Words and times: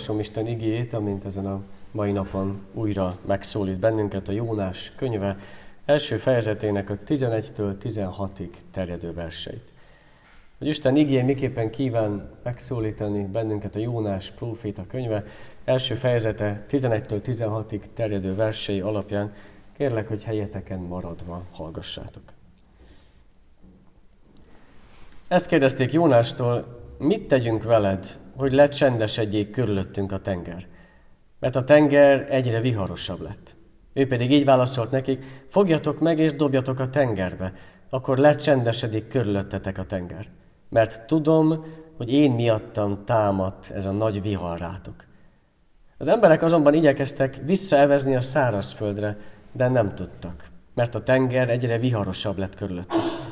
Olvasom 0.00 0.20
Isten 0.20 0.46
igéjét, 0.46 0.92
amint 0.92 1.24
ezen 1.24 1.46
a 1.46 1.62
mai 1.90 2.12
napon 2.12 2.60
újra 2.74 3.18
megszólít 3.26 3.78
bennünket 3.78 4.28
a 4.28 4.32
Jónás 4.32 4.92
könyve 4.96 5.36
első 5.84 6.16
fejezetének 6.16 6.90
a 6.90 6.98
11-től 7.06 7.74
16-ig 7.82 8.48
terjedő 8.70 9.12
verseit. 9.12 9.72
Hogy 10.58 10.66
Isten 10.66 10.96
igéje 10.96 11.22
miképpen 11.22 11.70
kíván 11.70 12.30
megszólítani 12.42 13.24
bennünket 13.24 13.76
a 13.76 13.78
Jónás 13.78 14.30
próféta 14.30 14.86
könyve 14.86 15.24
első 15.64 15.94
fejezete 15.94 16.64
11-től 16.70 17.20
16-ig 17.24 17.80
terjedő 17.94 18.34
versei 18.34 18.80
alapján, 18.80 19.32
kérlek, 19.76 20.08
hogy 20.08 20.24
helyeteken 20.24 20.78
maradva 20.78 21.44
hallgassátok. 21.52 22.22
Ezt 25.28 25.46
kérdezték 25.46 25.92
Jónástól, 25.92 26.79
mit 27.00 27.26
tegyünk 27.26 27.62
veled, 27.62 28.18
hogy 28.36 28.52
lecsendesedjék 28.52 29.50
körülöttünk 29.50 30.12
a 30.12 30.18
tenger? 30.18 30.66
Mert 31.38 31.56
a 31.56 31.64
tenger 31.64 32.26
egyre 32.30 32.60
viharosabb 32.60 33.20
lett. 33.20 33.56
Ő 33.92 34.06
pedig 34.06 34.30
így 34.30 34.44
válaszolt 34.44 34.90
nekik, 34.90 35.24
fogjatok 35.48 36.00
meg 36.00 36.18
és 36.18 36.32
dobjatok 36.32 36.80
a 36.80 36.90
tengerbe, 36.90 37.52
akkor 37.90 38.18
lecsendesedik 38.18 39.08
körülöttetek 39.08 39.78
a 39.78 39.84
tenger. 39.84 40.26
Mert 40.68 41.06
tudom, 41.06 41.64
hogy 41.96 42.12
én 42.12 42.30
miattam 42.30 43.04
támadt 43.04 43.70
ez 43.70 43.84
a 43.84 43.92
nagy 43.92 44.22
vihar 44.22 44.58
rátok. 44.58 45.04
Az 45.98 46.08
emberek 46.08 46.42
azonban 46.42 46.74
igyekeztek 46.74 47.36
visszaevezni 47.44 48.16
a 48.16 48.20
szárazföldre, 48.20 49.16
de 49.52 49.68
nem 49.68 49.94
tudtak, 49.94 50.44
mert 50.74 50.94
a 50.94 51.02
tenger 51.02 51.50
egyre 51.50 51.78
viharosabb 51.78 52.38
lett 52.38 52.54
körülöttük. 52.54 53.29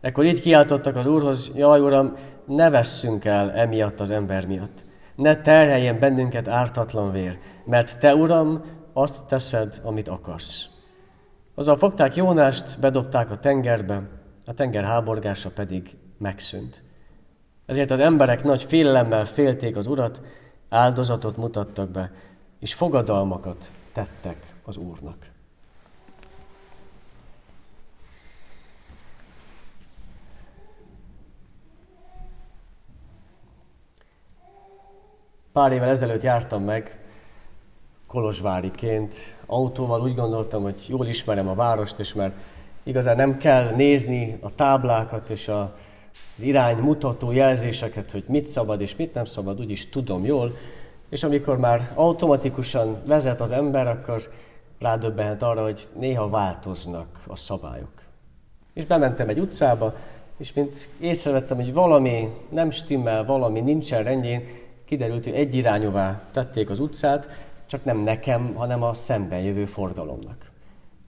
Ekkor 0.00 0.24
így 0.24 0.40
kiáltottak 0.40 0.96
az 0.96 1.06
Úrhoz, 1.06 1.52
jaj 1.54 1.80
Uram, 1.80 2.12
ne 2.46 2.70
vesszünk 2.70 3.24
el 3.24 3.52
emiatt 3.52 4.00
az 4.00 4.10
ember 4.10 4.46
miatt. 4.46 4.84
Ne 5.16 5.40
terheljen 5.40 5.98
bennünket 5.98 6.48
ártatlan 6.48 7.12
vér, 7.12 7.38
mert 7.64 7.98
Te, 7.98 8.14
Uram, 8.14 8.62
azt 8.92 9.26
teszed, 9.26 9.80
amit 9.84 10.08
akarsz. 10.08 10.68
Azzal 11.54 11.76
fogták 11.76 12.16
Jónást, 12.16 12.80
bedobták 12.80 13.30
a 13.30 13.38
tengerbe, 13.38 14.02
a 14.46 14.52
tenger 14.52 14.84
háborgása 14.84 15.50
pedig 15.50 15.96
megszűnt. 16.18 16.82
Ezért 17.66 17.90
az 17.90 17.98
emberek 17.98 18.44
nagy 18.44 18.62
félelemmel 18.62 19.24
félték 19.24 19.76
az 19.76 19.86
Urat, 19.86 20.22
áldozatot 20.68 21.36
mutattak 21.36 21.90
be, 21.90 22.12
és 22.60 22.74
fogadalmakat 22.74 23.72
tettek 23.92 24.54
az 24.64 24.76
Úrnak. 24.76 25.16
Pár 35.58 35.72
évvel 35.72 35.88
ezelőtt 35.88 36.22
jártam 36.22 36.62
meg 36.62 36.98
Kolozsváriként 38.06 39.14
autóval, 39.46 40.00
úgy 40.00 40.14
gondoltam, 40.14 40.62
hogy 40.62 40.84
jól 40.88 41.06
ismerem 41.06 41.48
a 41.48 41.54
várost, 41.54 41.98
és 41.98 42.14
már 42.14 42.32
igazán 42.82 43.16
nem 43.16 43.36
kell 43.36 43.70
nézni 43.70 44.38
a 44.42 44.54
táblákat 44.54 45.30
és 45.30 45.48
a, 45.48 45.60
az 46.36 46.42
iránymutató 46.42 47.32
jelzéseket, 47.32 48.10
hogy 48.10 48.24
mit 48.26 48.46
szabad 48.46 48.80
és 48.80 48.96
mit 48.96 49.14
nem 49.14 49.24
szabad, 49.24 49.60
úgyis 49.60 49.88
tudom 49.88 50.24
jól. 50.24 50.56
És 51.10 51.24
amikor 51.24 51.58
már 51.58 51.80
automatikusan 51.94 52.96
vezet 53.06 53.40
az 53.40 53.52
ember, 53.52 53.86
akkor 53.86 54.22
rádöbbenhet 54.80 55.42
arra, 55.42 55.62
hogy 55.62 55.88
néha 55.98 56.28
változnak 56.28 57.20
a 57.26 57.36
szabályok. 57.36 57.92
És 58.74 58.84
bementem 58.84 59.28
egy 59.28 59.40
utcába, 59.40 59.94
és 60.36 60.52
mint 60.52 60.88
észrevettem, 61.00 61.56
hogy 61.56 61.72
valami 61.72 62.28
nem 62.48 62.70
stimmel, 62.70 63.24
valami 63.24 63.60
nincsen 63.60 64.02
rendjén, 64.02 64.66
kiderült, 64.88 65.24
hogy 65.24 65.32
egyirányúvá 65.34 66.20
tették 66.32 66.70
az 66.70 66.78
utcát, 66.78 67.28
csak 67.66 67.84
nem 67.84 67.98
nekem, 67.98 68.54
hanem 68.54 68.82
a 68.82 68.94
szemben 68.94 69.40
jövő 69.40 69.64
forgalomnak. 69.64 70.50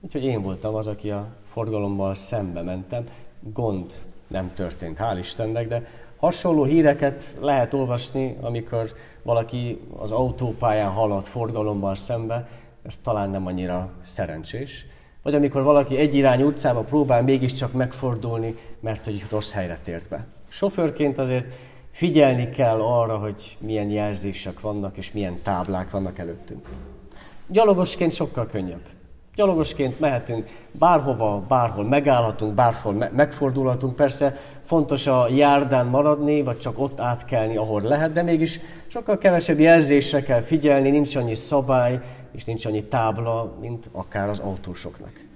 Úgyhogy 0.01 0.25
én 0.25 0.43
voltam 0.43 0.75
az, 0.75 0.87
aki 0.87 1.11
a 1.11 1.27
forgalommal 1.45 2.15
szembe 2.15 2.63
mentem. 2.63 3.05
Gond 3.41 3.93
nem 4.29 4.53
történt, 4.55 4.99
hál' 5.01 5.17
Istennek, 5.19 5.69
de 5.69 5.87
hasonló 6.17 6.65
híreket 6.65 7.37
lehet 7.41 7.75
olvasni, 7.75 8.37
amikor 8.41 8.93
valaki 9.23 9.81
az 9.97 10.11
autópályán 10.11 10.91
halad 10.91 11.25
forgalommal 11.25 11.95
szembe, 11.95 12.49
ez 12.83 12.97
talán 12.97 13.31
nem 13.31 13.47
annyira 13.47 13.91
szerencsés. 14.01 14.87
Vagy 15.23 15.35
amikor 15.35 15.63
valaki 15.63 15.97
egyirányú 15.97 16.47
utcába 16.47 16.81
próbál 16.81 17.23
mégiscsak 17.23 17.73
megfordulni, 17.73 18.57
mert 18.81 19.05
hogy 19.05 19.25
rossz 19.31 19.53
helyre 19.53 19.79
tért 19.83 20.09
be. 20.09 20.27
Sofőrként 20.49 21.19
azért 21.19 21.47
Figyelni 21.91 22.49
kell 22.49 22.81
arra, 22.81 23.17
hogy 23.17 23.57
milyen 23.61 23.91
jelzések 23.91 24.61
vannak, 24.61 24.97
és 24.97 25.13
milyen 25.13 25.43
táblák 25.43 25.91
vannak 25.91 26.19
előttünk. 26.19 26.69
Gyalogosként 27.47 28.13
sokkal 28.13 28.47
könnyebb. 28.47 28.83
Gyalogosként 29.35 30.01
mehetünk 30.01 30.49
bárhova, 30.73 31.45
bárhol 31.49 31.85
megállhatunk, 31.85 32.55
bárhol 32.55 32.93
me- 32.93 33.13
megfordulhatunk. 33.13 33.97
Persze 33.97 34.37
fontos 34.65 35.07
a 35.07 35.29
járdán 35.29 35.87
maradni, 35.87 36.43
vagy 36.43 36.59
csak 36.59 36.79
ott 36.79 37.01
átkelni, 37.01 37.57
ahol 37.57 37.83
lehet, 37.83 38.13
de 38.13 38.23
mégis 38.23 38.61
sokkal 38.87 39.19
kevesebb 39.19 39.59
jelzésre 39.59 40.23
kell 40.23 40.41
figyelni, 40.41 40.91
nincs 40.91 41.17
annyi 41.17 41.35
szabály, 41.35 41.99
és 42.33 42.45
nincs 42.45 42.67
annyi 42.67 42.85
tábla, 42.85 43.57
mint 43.61 43.91
akár 43.93 44.29
az 44.29 44.39
autósoknak. 44.39 45.29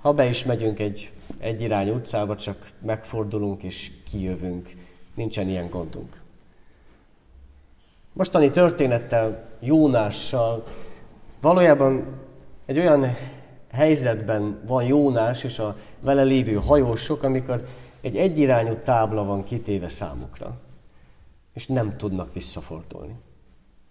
Ha 0.00 0.12
be 0.12 0.28
is 0.28 0.44
megyünk 0.44 0.78
egy 0.78 1.12
egyirányú 1.38 1.94
utcába, 1.94 2.36
csak 2.36 2.68
megfordulunk 2.82 3.62
és 3.62 3.90
kijövünk 4.10 4.70
Nincsen 5.14 5.48
ilyen 5.48 5.68
gondunk. 5.68 6.20
Mostani 8.12 8.48
történettel, 8.48 9.48
Jónással 9.60 10.64
valójában 11.40 12.20
egy 12.66 12.78
olyan 12.78 13.06
helyzetben 13.72 14.60
van 14.66 14.84
Jónás 14.84 15.44
és 15.44 15.58
a 15.58 15.76
vele 16.00 16.22
lévő 16.22 16.54
hajósok, 16.54 17.22
amikor 17.22 17.64
egy 18.00 18.16
egyirányú 18.16 18.74
tábla 18.74 19.24
van 19.24 19.42
kitéve 19.42 19.88
számukra, 19.88 20.60
és 21.54 21.66
nem 21.66 21.96
tudnak 21.96 22.32
visszafordulni. 22.32 23.14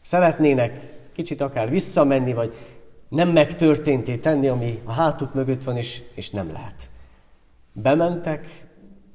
Szeretnének 0.02 0.94
kicsit 1.14 1.42
akár 1.42 1.70
visszamenni, 1.70 2.34
vagy 2.34 2.54
nem 3.10 3.30
megtörténté 3.30 4.18
tenni, 4.18 4.48
ami 4.48 4.82
a 4.84 4.92
hátuk 4.92 5.34
mögött 5.34 5.64
van, 5.64 5.78
és, 5.78 6.04
és 6.14 6.30
nem 6.30 6.52
lehet. 6.52 6.90
Bementek, 7.74 8.66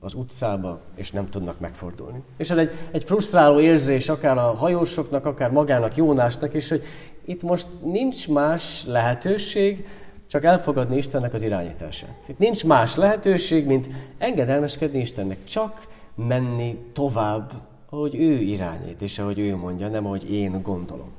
az 0.07 0.15
utcába, 0.15 0.81
és 0.95 1.11
nem 1.11 1.29
tudnak 1.29 1.61
megfordulni. 1.61 2.23
És 2.37 2.51
ez 2.51 2.57
egy, 2.57 2.71
egy 2.91 3.05
frusztráló 3.05 3.61
érzés 3.61 4.09
akár 4.09 4.37
a 4.37 4.55
hajósoknak, 4.57 5.27
akár 5.27 5.51
magának 5.51 5.97
Jónásnak 5.97 6.55
is, 6.55 6.69
hogy 6.69 6.85
itt 7.25 7.43
most 7.43 7.67
nincs 7.85 8.29
más 8.29 8.85
lehetőség, 8.87 9.87
csak 10.29 10.45
elfogadni 10.45 10.97
Istennek 10.97 11.35
az 11.35 11.43
irányítását. 11.43 12.25
Itt 12.29 12.39
nincs 12.39 12.65
más 12.65 12.97
lehetőség, 12.97 13.67
mint 13.67 13.89
engedelmeskedni 14.19 14.99
Istennek, 14.99 15.45
csak 15.45 15.87
menni 16.15 16.79
tovább, 16.93 17.53
ahogy 17.91 18.15
ő 18.15 18.33
irányít, 18.33 19.03
és 19.03 19.19
ahogy 19.19 19.39
ő 19.39 19.57
mondja, 19.57 19.89
nem 19.89 20.07
ahogy 20.07 20.33
én 20.33 20.63
gondolom. 20.63 21.11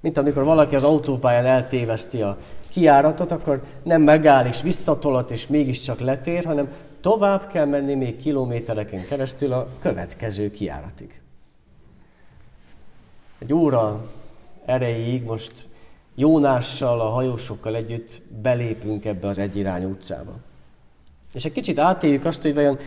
Mint 0.00 0.18
amikor 0.18 0.44
valaki 0.44 0.74
az 0.74 0.84
autópályán 0.84 1.46
eltéveszti 1.46 2.22
a 2.22 2.36
kiáratot, 2.68 3.32
akkor 3.32 3.62
nem 3.82 4.02
megáll 4.02 4.46
és 4.46 4.62
visszatolat, 4.62 5.30
és 5.30 5.46
mégiscsak 5.46 6.00
letér, 6.00 6.44
hanem 6.44 6.68
tovább 7.00 7.46
kell 7.46 7.66
menni 7.66 7.94
még 7.94 8.16
kilométereken 8.16 9.06
keresztül 9.06 9.52
a 9.52 9.68
következő 9.78 10.50
kiáratig. 10.50 11.20
Egy 13.38 13.54
óra 13.54 14.10
erejéig 14.64 15.24
most 15.24 15.68
Jónással, 16.14 17.00
a 17.00 17.08
hajósokkal 17.08 17.74
együtt 17.74 18.22
belépünk 18.42 19.04
ebbe 19.04 19.28
az 19.28 19.38
egyirányú 19.38 19.88
utcába. 19.88 20.36
És 21.32 21.44
egy 21.44 21.52
kicsit 21.52 21.78
átéljük 21.78 22.24
azt, 22.24 22.42
hogy 22.42 22.54
vajon 22.54 22.78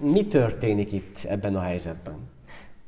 mi 0.00 0.24
történik 0.26 0.92
itt 0.92 1.24
ebben 1.28 1.56
a 1.56 1.60
helyzetben. 1.60 2.18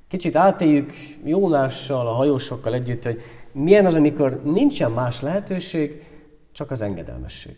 Kicsit 0.08 0.36
átéljük 0.36 0.92
Jónással, 1.24 2.06
a 2.06 2.12
hajósokkal 2.12 2.74
együtt, 2.74 3.02
hogy 3.02 3.20
milyen 3.52 3.86
az, 3.86 3.94
amikor 3.94 4.42
nincsen 4.44 4.90
más 4.90 5.20
lehetőség, 5.20 6.04
csak 6.52 6.70
az 6.70 6.80
engedelmesség. 6.82 7.56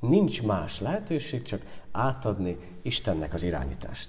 Nincs 0.00 0.42
más 0.42 0.80
lehetőség, 0.80 1.42
csak 1.42 1.60
átadni 1.94 2.58
Istennek 2.82 3.34
az 3.34 3.42
irányítást. 3.42 4.08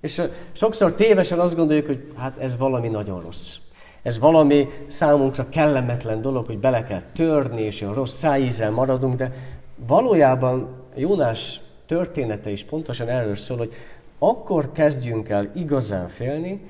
És 0.00 0.22
sokszor 0.52 0.94
tévesen 0.94 1.38
azt 1.38 1.56
gondoljuk, 1.56 1.86
hogy 1.86 2.12
hát 2.16 2.38
ez 2.38 2.56
valami 2.56 2.88
nagyon 2.88 3.20
rossz. 3.20 3.56
Ez 4.02 4.18
valami 4.18 4.68
számunkra 4.86 5.48
kellemetlen 5.48 6.20
dolog, 6.20 6.46
hogy 6.46 6.58
bele 6.58 6.84
kell 6.84 7.02
törni, 7.14 7.60
és 7.60 7.80
olyan 7.82 7.94
rossz 7.94 8.16
szájízzel 8.16 8.70
maradunk, 8.70 9.14
de 9.14 9.32
valójában 9.86 10.84
Jónás 10.94 11.60
története 11.86 12.50
is 12.50 12.64
pontosan 12.64 13.08
erről 13.08 13.34
szól, 13.34 13.56
hogy 13.56 13.72
akkor 14.18 14.72
kezdjünk 14.72 15.28
el 15.28 15.50
igazán 15.54 16.08
félni, 16.08 16.60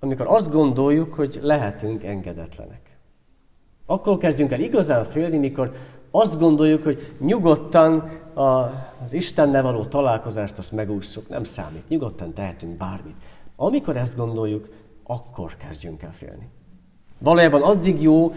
amikor 0.00 0.26
azt 0.28 0.50
gondoljuk, 0.50 1.14
hogy 1.14 1.38
lehetünk 1.42 2.04
engedetlenek. 2.04 2.80
Akkor 3.86 4.18
kezdjünk 4.18 4.52
el 4.52 4.60
igazán 4.60 5.04
félni, 5.04 5.36
mikor 5.36 5.70
azt 6.10 6.38
gondoljuk, 6.38 6.82
hogy 6.82 7.14
nyugodtan 7.18 7.98
a, 8.34 8.42
az 9.04 9.12
Istennel 9.12 9.62
való 9.62 9.84
találkozást 9.84 10.58
azt 10.58 10.72
megúszszuk. 10.72 11.28
Nem 11.28 11.44
számít, 11.44 11.88
nyugodtan 11.88 12.32
tehetünk 12.32 12.76
bármit. 12.76 13.16
Amikor 13.56 13.96
ezt 13.96 14.16
gondoljuk, 14.16 14.68
akkor 15.04 15.56
kezdjünk 15.56 16.02
el 16.02 16.12
félni. 16.12 16.48
Valójában 17.18 17.62
addig 17.62 18.02
jó, 18.02 18.32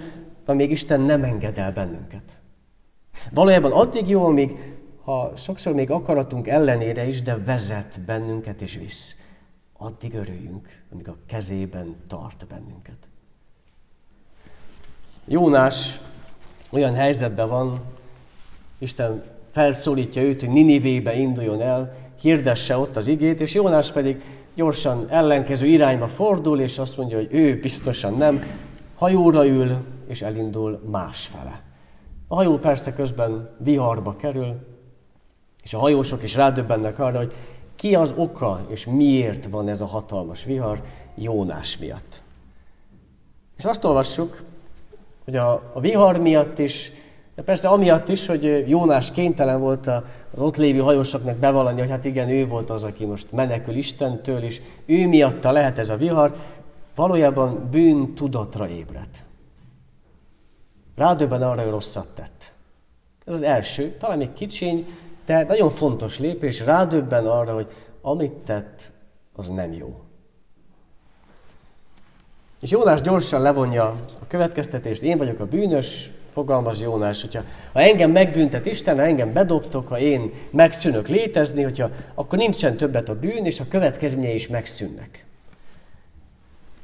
amíg 0.45 0.71
Isten 0.71 1.01
nem 1.01 1.23
enged 1.23 1.57
el 1.57 1.71
bennünket. 1.71 2.41
Valójában 3.31 3.71
addig 3.71 4.09
jó, 4.09 4.25
amíg, 4.25 4.75
ha 5.03 5.31
sokszor 5.35 5.73
még 5.73 5.91
akaratunk 5.91 6.47
ellenére 6.47 7.07
is, 7.07 7.21
de 7.21 7.37
vezet 7.37 8.01
bennünket 8.05 8.61
és 8.61 8.75
visz. 8.75 9.17
Addig 9.77 10.13
örüljünk, 10.13 10.67
amíg 10.91 11.07
a 11.07 11.15
kezében 11.27 11.95
tart 12.07 12.47
bennünket. 12.47 13.09
Jónás 15.25 15.99
olyan 16.73 16.93
helyzetben 16.93 17.49
van, 17.49 17.81
Isten 18.79 19.23
felszólítja 19.51 20.21
őt, 20.21 20.39
hogy 20.39 20.49
Ninivébe 20.49 21.15
induljon 21.15 21.61
el, 21.61 21.95
hirdesse 22.21 22.77
ott 22.77 22.95
az 22.95 23.07
igét, 23.07 23.41
és 23.41 23.53
Jónás 23.53 23.91
pedig 23.91 24.21
gyorsan 24.55 25.05
ellenkező 25.09 25.65
irányba 25.65 26.07
fordul, 26.07 26.59
és 26.59 26.79
azt 26.79 26.97
mondja, 26.97 27.17
hogy 27.17 27.27
ő 27.31 27.59
biztosan 27.59 28.13
nem, 28.13 28.43
hajóra 28.95 29.47
ül, 29.47 29.75
és 30.07 30.21
elindul 30.21 30.81
másfele. 30.91 31.61
A 32.27 32.35
hajó 32.35 32.57
persze 32.57 32.93
közben 32.93 33.49
viharba 33.57 34.15
kerül, 34.15 34.55
és 35.63 35.73
a 35.73 35.79
hajósok 35.79 36.23
is 36.23 36.35
rádöbbennek 36.35 36.99
arra, 36.99 37.17
hogy 37.17 37.33
ki 37.75 37.95
az 37.95 38.13
oka, 38.17 38.59
és 38.69 38.85
miért 38.85 39.45
van 39.45 39.67
ez 39.67 39.81
a 39.81 39.85
hatalmas 39.85 40.43
vihar 40.43 40.81
Jónás 41.15 41.77
miatt. 41.77 42.23
És 43.57 43.65
azt 43.65 43.83
olvassuk, 43.83 44.43
hogy 45.23 45.35
a, 45.35 45.71
a 45.73 45.79
vihar 45.79 46.17
miatt 46.17 46.59
is, 46.59 46.91
de 47.35 47.41
persze 47.41 47.67
amiatt 47.67 48.09
is, 48.09 48.25
hogy 48.25 48.63
Jónás 48.67 49.11
kénytelen 49.11 49.59
volt 49.59 49.87
az 49.87 50.01
ott 50.41 50.57
lévő 50.57 50.79
hajósoknak 50.79 51.37
bevallani, 51.37 51.79
hogy 51.79 51.89
hát 51.89 52.05
igen, 52.05 52.29
ő 52.29 52.45
volt 52.45 52.69
az, 52.69 52.83
aki 52.83 53.05
most 53.05 53.31
menekül 53.31 53.75
Istentől, 53.75 54.43
és 54.43 54.61
ő 54.85 55.07
miatta 55.07 55.51
lehet 55.51 55.79
ez 55.79 55.89
a 55.89 55.97
vihar, 55.97 56.35
valójában 56.95 57.67
bűn 57.71 58.13
tudatra 58.13 58.69
ébredt. 58.69 59.23
Rádöbben 60.95 61.41
arra, 61.41 61.61
hogy 61.61 61.71
rosszat 61.71 62.07
tett. 62.15 62.53
Ez 63.25 63.33
az 63.33 63.41
első, 63.41 63.89
talán 63.89 64.17
még 64.17 64.33
kicsiny, 64.33 64.85
de 65.25 65.43
nagyon 65.43 65.69
fontos 65.69 66.19
lépés, 66.19 66.65
rádöbben 66.65 67.25
arra, 67.25 67.53
hogy 67.53 67.67
amit 68.01 68.31
tett, 68.33 68.91
az 69.35 69.49
nem 69.49 69.71
jó. 69.71 69.99
És 72.61 72.71
Jónás 72.71 73.01
gyorsan 73.01 73.41
levonja 73.41 73.95
következtetést, 74.33 75.01
én 75.01 75.17
vagyok 75.17 75.39
a 75.39 75.45
bűnös, 75.45 76.09
fogalmaz 76.29 76.81
Jónás, 76.81 77.21
hogyha 77.21 77.41
ha 77.73 77.81
engem 77.81 78.11
megbüntet 78.11 78.65
Isten, 78.65 78.95
ha 78.95 79.03
engem 79.03 79.33
bedobtok, 79.33 79.87
ha 79.87 79.99
én 79.99 80.31
megszűnök 80.51 81.07
létezni, 81.07 81.63
hogyha, 81.63 81.89
akkor 82.15 82.37
nincsen 82.37 82.77
többet 82.77 83.09
a 83.09 83.19
bűn, 83.19 83.45
és 83.45 83.59
a 83.59 83.67
következményei 83.69 84.33
is 84.33 84.47
megszűnnek. 84.47 85.25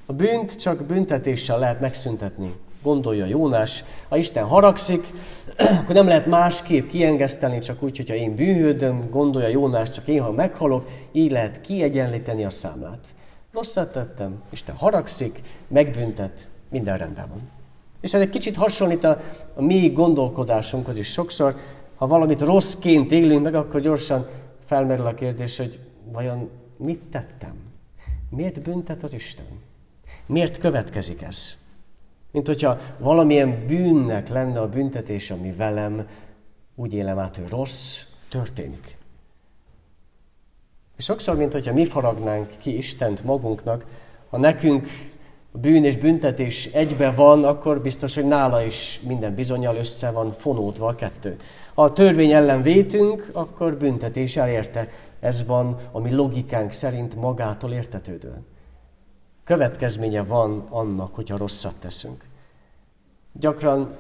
A 0.06 0.14
bűnt 0.14 0.56
csak 0.56 0.86
büntetéssel 0.86 1.60
lehet 1.60 1.80
megszüntetni, 1.80 2.56
gondolja 2.84 3.26
Jónás. 3.26 3.84
Ha 4.10 4.18
Isten 4.18 4.46
haragszik, 4.46 5.08
akkor 5.82 5.96
nem 5.96 6.08
lehet 6.08 6.26
másképp 6.26 6.90
kiengesztelni, 6.90 7.60
csak 7.60 7.84
úgy, 7.84 7.98
hogyha 7.98 8.16
én 8.16 8.36
bűnhődöm, 8.36 9.10
gondolja 9.10 9.48
Jónás, 9.48 9.90
csak 9.90 10.08
én, 10.08 10.22
ha 10.22 10.32
meghalok, 10.32 10.90
így 11.12 11.32
lehet 11.32 11.62
kiegyenlíteni 11.62 12.46
a 12.46 12.50
számlát. 12.50 13.08
Rosszat 13.54 13.92
tettem, 13.92 14.42
Isten 14.50 14.76
haragszik, 14.76 15.42
megbüntet, 15.68 16.48
minden 16.70 16.98
rendben 16.98 17.30
van. 17.30 17.50
És 18.02 18.14
ez 18.14 18.22
egy 18.22 18.30
kicsit 18.30 18.56
hasonlít 18.56 19.04
a, 19.04 19.22
a 19.56 19.62
mi 19.62 19.90
gondolkodásunkhoz 19.90 20.98
is 20.98 21.12
sokszor, 21.12 21.56
ha 21.96 22.08
valamit 22.08 22.42
rosszként 22.42 23.12
élünk 23.12 23.44
meg, 23.44 23.56
akkor 23.56 23.80
gyorsan 23.80 24.28
felmerül 24.66 25.06
a 25.06 25.14
kérdés, 25.14 25.58
hogy 25.58 25.80
vajon 26.12 26.50
mit 26.78 27.02
tettem? 27.12 27.56
Miért 28.30 28.62
büntet 28.62 29.04
az 29.04 29.14
Isten? 29.14 29.46
Miért 30.26 30.58
következik 30.58 31.22
ez? 31.22 31.58
Mint 32.32 32.48
hogyha 32.48 32.78
valamilyen 32.98 33.66
bűnnek 33.68 34.30
lenne 34.30 34.60
a 34.60 34.70
büntetés, 34.70 35.32
ami 35.32 35.52
velem 35.52 36.08
úgy 36.76 36.94
élem 36.94 37.20
át, 37.20 37.36
hogy 37.36 37.50
rossz, 37.50 38.04
történik. 38.30 38.98
És 40.98 41.04
sokszor, 41.04 41.36
mint 41.36 41.52
hogyha 41.52 41.74
mi 41.74 41.86
faragnánk 41.86 42.50
ki 42.58 42.78
Istent 42.78 43.24
magunknak, 43.24 43.86
ha 44.30 44.38
nekünk 44.38 44.88
a 45.52 45.58
bűn 45.58 45.84
és 45.84 45.98
büntetés 45.98 46.66
egybe 46.66 47.12
van, 47.12 47.44
akkor 47.44 47.82
biztos, 47.82 48.16
hogy 48.16 48.26
nála 48.26 48.62
is 48.62 49.00
minden 49.04 49.36
bizonyal 49.36 49.76
össze 49.76 50.12
van 50.12 50.30
fonódva 50.30 50.88
a 50.88 50.96
kettő. 50.96 51.36
Ha 51.74 51.84
a 51.84 51.94
törvény 51.94 52.32
ellen 52.32 52.62
vétünk, 52.62 53.30
akkor 53.34 53.78
büntetés 53.78 54.38
elérte. 54.38 54.90
Ez 55.20 55.46
van 55.46 55.78
a 55.92 56.00
mi 56.00 56.14
logikánk 56.14 56.72
szerint 56.72 57.16
magától 57.16 57.72
értetődően. 57.72 58.46
Következménye 59.44 60.24
van 60.24 60.66
annak, 60.70 61.16
hogyha 61.16 61.38
rosszat 61.38 61.76
teszünk. 61.80 62.26
Gyakran 63.34 63.96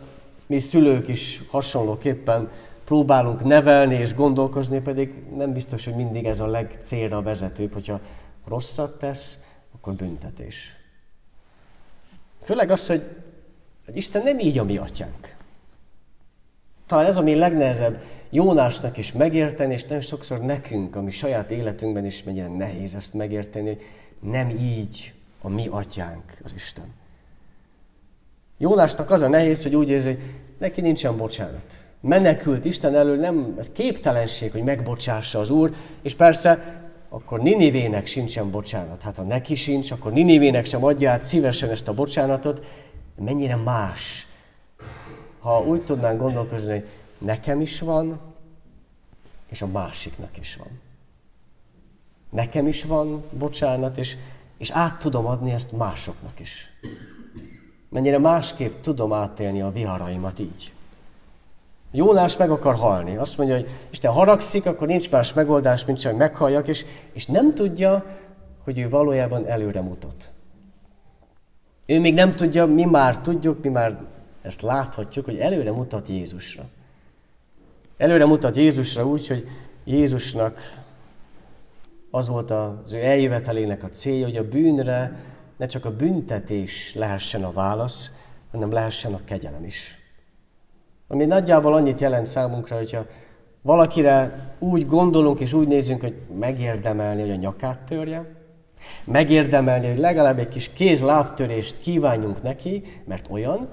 mi 0.48 0.60
szülők 0.60 1.07
is 1.07 1.44
hasonlóképpen 1.50 2.50
próbálunk 2.84 3.44
nevelni 3.44 3.96
és 3.96 4.16
gondolkozni, 4.16 4.81
pedig 4.81 5.24
nem 5.36 5.54
biztos, 5.54 5.86
hogy 5.86 5.96
mindig 5.96 6.25
ez 6.25 6.40
a 6.40 6.48
legcélra 6.48 7.22
vezetőbb, 7.22 7.74
hogyha 7.74 8.00
rosszat 8.48 9.00
tesz, 9.00 9.40
akkor 9.75 9.94
büntetés. 9.94 10.78
Főleg 12.44 12.71
az, 12.71 12.88
hogy, 12.88 13.03
hogy 13.86 13.95
Isten 13.95 14.24
nem 14.24 14.39
így 14.39 14.57
a 14.57 14.63
mi 14.63 14.77
atyánk. 14.77 15.36
Talán 16.88 17.06
ez 17.06 17.18
a 17.18 17.21
mi 17.21 17.36
legnehezebb 17.36 18.01
Jónásnak 18.30 18.97
is 18.97 19.12
megérteni, 19.12 19.74
és 19.74 19.83
nagyon 19.83 20.01
sokszor 20.01 20.39
nekünk, 20.39 20.95
a 20.95 21.09
saját 21.09 21.51
életünkben 21.51 22.06
is 22.06 22.24
mennyire 22.24 22.47
nehéz 22.47 22.95
ezt 22.95 23.13
megérteni, 23.13 23.68
hogy 23.68 23.86
nem 24.19 24.50
így 24.50 25.13
a 25.41 25.50
mi 25.50 25.68
atyánk 25.69 26.24
az 26.44 26.53
Isten. 26.56 26.94
Jónásnak 28.57 29.12
az 29.12 29.21
a 29.21 29.27
nehéz, 29.27 29.63
hogy 29.63 29.75
úgy 29.75 29.89
érzi, 29.89 30.07
hogy 30.07 30.19
neki 30.57 30.81
nincsen 30.81 31.18
bocsánat. 31.18 31.74
Menekült 32.01 32.65
Isten 32.65 32.95
elől, 32.95 33.18
nem, 33.18 33.56
ez 33.57 33.69
képtelenség, 33.69 34.51
hogy 34.51 34.63
megbocsássa 34.63 35.39
az 35.39 35.50
Úr, 35.50 35.71
és 36.01 36.15
persze 36.15 36.81
akkor 37.09 37.39
Ninivének 37.39 38.06
sincsen 38.06 38.51
bocsánat. 38.51 39.01
Hát 39.01 39.15
ha 39.15 39.23
neki 39.23 39.56
sincs, 39.56 39.91
akkor 39.91 40.11
Ninivének 40.11 40.65
sem 40.65 40.83
adja 40.83 41.11
át 41.11 41.21
szívesen 41.21 41.69
ezt 41.69 41.88
a 41.88 41.94
bocsánatot. 41.94 42.65
Mennyire 43.15 43.56
más, 43.56 44.27
ha 45.39 45.62
úgy 45.62 45.84
tudnánk 45.84 46.19
gondolkozni, 46.19 46.72
hogy 46.72 46.88
nekem 47.17 47.62
is 47.62 47.79
van, 47.79 48.19
és 49.50 49.62
a 49.62 49.67
másiknak 49.67 50.38
is 50.38 50.55
van. 50.55 50.79
Nekem 52.29 52.67
is 52.67 52.84
van 52.84 53.24
bocsánat, 53.31 53.98
és, 53.98 54.17
és 54.57 54.72
át 54.72 55.00
tudom 55.00 55.25
adni 55.25 55.51
ezt 55.51 55.72
másoknak 55.72 56.39
is. 56.39 56.69
Mennyire 57.89 58.19
másképp 58.19 58.74
tudom 58.81 59.13
átélni 59.13 59.62
a 59.62 59.72
viharaimat 59.72 60.39
így. 60.39 60.74
Jónás 61.91 62.38
meg 62.38 62.50
akar 62.50 62.75
halni. 62.75 63.15
Azt 63.17 63.38
mondja, 63.38 63.55
hogy 63.55 63.69
Isten 63.89 64.12
haragszik, 64.12 64.65
akkor 64.65 64.88
nincs 64.88 65.12
más 65.12 65.34
megoldás, 65.34 65.86
mint 65.86 66.00
csak 66.00 66.17
meghalljak, 66.17 66.67
és, 66.67 66.86
és 67.13 67.25
nem 67.25 67.53
tudja, 67.53 68.05
hogy 68.63 68.79
ő 68.79 68.89
valójában 68.89 69.48
előre 69.48 69.81
mutat. 69.81 70.29
Ő 71.86 72.00
még 72.00 72.13
nem 72.13 72.31
tudja, 72.31 72.65
mi 72.65 72.86
már 72.86 73.22
tudjuk, 73.22 73.63
mi 73.63 73.69
már 73.69 73.98
ezt 74.41 74.62
láthatjuk, 74.62 75.25
hogy 75.25 75.38
előre 75.38 75.72
mutat 75.72 76.08
Jézusra. 76.08 76.63
Előre 77.98 78.25
mutat 78.25 78.55
Jézusra 78.55 79.05
úgy, 79.08 79.27
hogy 79.27 79.48
Jézusnak 79.84 80.60
az 82.12 82.27
volt 82.27 82.51
az 82.51 82.93
ő 82.93 83.03
eljövetelének 83.03 83.84
a 83.84 83.89
célja, 83.89 84.25
hogy 84.25 84.38
a 84.38 84.48
bűnre 84.48 85.19
ne 85.58 85.65
csak 85.65 85.86
a 85.86 85.96
büntetés 85.96 86.96
lehessen 86.96 87.43
a 87.43 87.51
válasz, 87.51 88.13
hanem 88.51 88.72
lehessen 88.72 89.13
a 89.13 89.19
kegyelem 89.25 89.63
is. 89.63 89.99
Ami 91.12 91.25
nagyjából 91.25 91.74
annyit 91.74 92.01
jelent 92.01 92.25
számunkra, 92.25 92.75
hogyha 92.75 93.06
valakire 93.62 94.48
úgy 94.60 94.86
gondolunk 94.86 95.39
és 95.39 95.54
úgy 95.54 95.68
nézünk, 95.68 96.01
hogy 96.01 96.16
megérdemelni, 96.39 97.22
hogy 97.22 97.32
a 97.32 97.36
nyakát 97.36 97.80
törje, 97.80 98.36
megérdemelni, 99.04 99.88
hogy 99.88 99.98
legalább 99.98 100.39
egy 100.39 100.48
kis 100.48 100.74
kéz-lábtörést 100.74 101.80
kívánjunk 101.80 102.42
neki, 102.42 102.84
mert 103.06 103.28
olyan, 103.32 103.70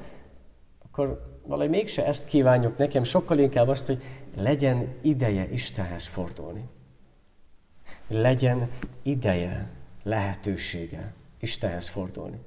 akkor 0.84 1.36
valahogy 1.46 1.70
mégse 1.70 2.06
ezt 2.06 2.26
kívánjuk 2.26 2.76
nekem, 2.76 3.02
sokkal 3.04 3.38
inkább 3.38 3.68
azt, 3.68 3.86
hogy 3.86 4.02
legyen 4.36 4.94
ideje 5.02 5.48
Istenhez 5.52 6.06
fordulni. 6.06 6.64
Legyen 8.08 8.68
ideje, 9.02 9.70
lehetősége 10.02 11.12
Istenhez 11.40 11.88
fordulni. 11.88 12.38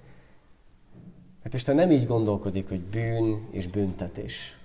Mert 1.44 1.54
Isten 1.54 1.76
nem 1.76 1.92
így 1.92 2.08
gondolkodik, 2.08 2.70
hogy 2.70 2.82
bűn 2.82 3.48
és 3.52 3.68
büntetés. 3.68 4.59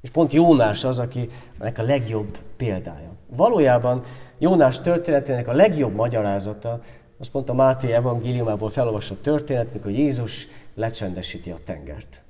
És 0.00 0.10
pont 0.10 0.32
Jónás 0.32 0.84
az, 0.84 0.98
aki 0.98 1.28
ennek 1.58 1.78
a 1.78 1.82
legjobb 1.82 2.38
példája. 2.56 3.10
Valójában 3.36 4.02
Jónás 4.38 4.80
történetének 4.80 5.48
a 5.48 5.52
legjobb 5.52 5.94
magyarázata, 5.94 6.80
az 7.18 7.28
pont 7.28 7.48
a 7.48 7.54
Máté 7.54 7.92
evangéliumából 7.92 8.70
felolvasott 8.70 9.22
történet, 9.22 9.72
mikor 9.72 9.90
Jézus 9.90 10.48
lecsendesíti 10.74 11.50
a 11.50 11.56
tengert. 11.64 12.22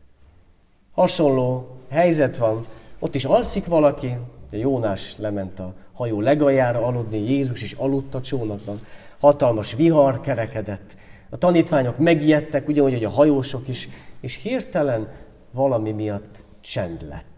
Hasonló 0.92 1.68
helyzet 1.88 2.36
van, 2.36 2.66
ott 2.98 3.14
is 3.14 3.24
alszik 3.24 3.66
valaki, 3.66 4.16
Jónás 4.50 5.16
lement 5.18 5.58
a 5.58 5.74
hajó 5.94 6.20
legaljára 6.20 6.86
aludni, 6.86 7.18
Jézus 7.18 7.62
is 7.62 7.72
aludt 7.72 8.14
a 8.14 8.20
csónakban. 8.20 8.80
Hatalmas 9.20 9.74
vihar 9.74 10.20
kerekedett, 10.20 10.96
A 11.32 11.36
tanítványok 11.36 11.98
megijedtek, 11.98 12.68
ugyanúgy, 12.68 12.92
hogy 12.92 13.04
a 13.04 13.10
hajósok 13.10 13.68
is, 13.68 13.88
és 14.20 14.42
hirtelen 14.42 15.08
valami 15.52 15.92
miatt 15.92 16.42
csend 16.60 17.06
lett, 17.08 17.29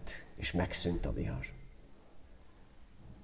és 0.43 0.51
megszűnt 0.51 1.05
a 1.05 1.13
vihar. 1.13 1.45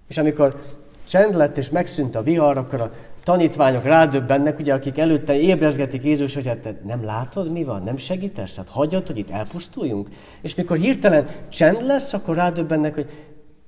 És 0.08 0.18
amikor 0.18 0.62
csend 1.04 1.36
lett, 1.36 1.58
és 1.58 1.70
megszűnt 1.70 2.16
a 2.16 2.24
vihar, 2.24 2.58
akkor 2.58 2.82
a 2.82 2.92
tanítványok 3.24 3.84
rádöbbennek, 3.84 4.60
ugye, 4.60 4.74
akik 4.74 4.98
előtte 4.98 5.40
ébrezgetik 5.40 6.04
Jézus, 6.04 6.34
hogy 6.34 6.48
hát 6.48 6.58
te 6.58 6.80
nem 6.84 7.04
látod, 7.04 7.52
mi 7.52 7.64
van, 7.64 7.84
nem 7.84 7.98
segítesz, 7.98 8.56
hát 8.56 8.70
hagyjad, 8.70 9.08
hogy 9.08 9.18
itt 9.18 9.30
elpusztuljunk. 9.30 10.10
És 10.42 10.56
mikor 10.56 10.78
hirtelen 10.78 11.28
csend 11.50 11.82
lesz, 11.82 12.14
akkor 12.14 12.36
rádöbbennek, 12.36 12.94
hogy 12.94 13.10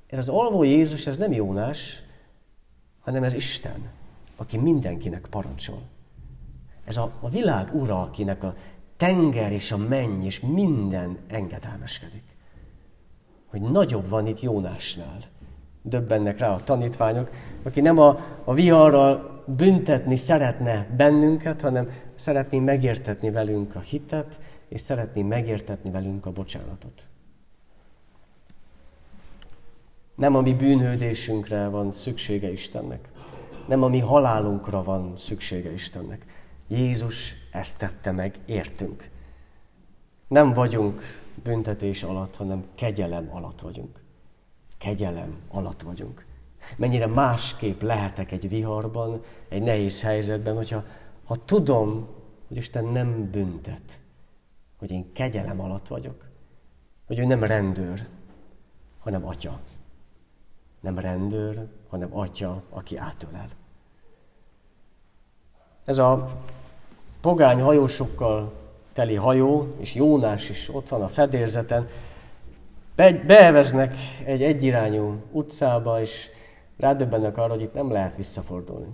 ez 0.08 0.18
az 0.18 0.30
alvó 0.30 0.64
Jézus, 0.64 1.08
ez 1.08 1.18
nem 1.18 1.32
Jónás, 1.32 2.04
hanem 3.02 3.24
ez 3.24 3.34
Isten, 3.34 3.90
aki 4.38 4.58
mindenkinek 4.58 5.28
parancsol. 5.30 5.82
Ez 6.86 6.98
a, 6.98 7.12
a 7.20 7.30
világ 7.30 7.76
ura, 7.76 8.02
akinek 8.02 8.44
a 8.44 8.56
tenger 8.98 9.52
és 9.52 9.72
a 9.72 9.78
menny 9.78 10.24
és 10.24 10.40
minden 10.40 11.18
engedelmeskedik. 11.28 12.40
Hogy 13.52 13.62
nagyobb 13.62 14.10
van 14.10 14.28
itt 14.28 14.40
Jónásnál. 14.40 15.18
Döbbennek 15.82 16.40
rá 16.40 16.54
a 16.54 16.64
tanítványok, 16.64 17.30
aki 17.64 17.82
nem 17.82 17.98
a, 17.98 18.18
a 18.44 18.54
viharral 18.54 19.44
büntetni 19.46 20.16
szeretne 20.16 20.88
bennünket, 20.98 21.62
hanem 21.62 21.90
szeretné 22.16 22.60
megértetni 22.60 23.32
velünk 23.32 23.76
a 23.76 23.80
hitet, 23.80 24.40
és 24.70 24.80
szeretné 24.80 25.22
megértetni 25.22 25.92
velünk 25.92 26.26
a 26.26 26.32
bocsánatot. 26.32 27.06
Nem 30.16 30.36
a 30.36 30.42
mi 30.42 30.54
bűnhődésünkre 30.54 31.68
van 31.68 31.92
szüksége 31.92 32.52
Istennek. 32.52 33.10
Nem 33.68 33.84
a 33.84 33.88
mi 33.88 34.00
halálunkra 34.00 34.84
van 34.84 35.14
szüksége 35.18 35.72
Istennek. 35.72 36.26
Jézus 36.68 37.36
ezt 37.52 37.78
tette 37.78 38.12
meg, 38.12 38.36
értünk. 38.46 39.10
Nem 40.28 40.54
vagyunk 40.54 41.02
büntetés 41.44 42.04
alatt, 42.04 42.36
hanem 42.36 42.66
kegyelem 42.76 43.30
alatt 43.32 43.62
vagyunk. 43.62 44.02
Kegyelem 44.78 45.38
alatt 45.52 45.82
vagyunk. 45.82 46.26
Mennyire 46.78 47.08
másképp 47.08 47.82
lehetek 47.82 48.32
egy 48.32 48.50
viharban, 48.50 49.22
egy 49.50 49.62
nehéz 49.62 50.02
helyzetben, 50.02 50.56
hogyha 50.56 50.84
ha 51.26 51.46
tudom, 51.46 52.08
hogy 52.48 52.58
Isten 52.58 52.86
nem 52.86 53.32
büntet, 53.32 54.00
hogy 54.78 54.92
én 54.92 55.14
kegyelem 55.14 55.60
alatt 55.62 55.88
vagyok, 55.88 56.26
hogy 57.08 57.20
ő 57.20 57.26
nem 57.26 57.44
rendőr, 57.44 58.08
hanem 59.00 59.28
atya. 59.28 59.60
Nem 60.82 61.00
rendőr, 61.00 61.68
hanem 61.90 62.18
atya, 62.18 62.64
aki 62.70 62.98
átölel. 62.98 63.50
Ez 65.86 65.98
a 65.98 66.42
pogány 67.22 67.62
hajósokkal 67.62 68.61
teli 68.94 69.16
hajó, 69.16 69.68
és 69.80 69.96
Jónás 69.96 70.50
is 70.50 70.70
ott 70.74 70.90
van 70.90 71.02
a 71.02 71.08
fedélzeten, 71.08 71.88
be, 72.96 73.12
beeveznek 73.28 73.94
egy 74.26 74.44
egyirányú 74.44 75.16
utcába, 75.32 76.02
és 76.02 76.30
rádöbbennek 76.78 77.38
arra, 77.38 77.52
hogy 77.52 77.62
itt 77.62 77.74
nem 77.74 77.92
lehet 77.92 78.16
visszafordulni. 78.16 78.88